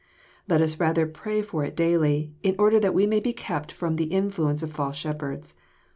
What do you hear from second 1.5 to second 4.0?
it daily, in order that we may be kept from